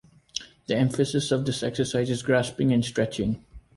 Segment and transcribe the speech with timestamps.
[0.65, 3.45] The emphasis of this exercise is grasping and stretching.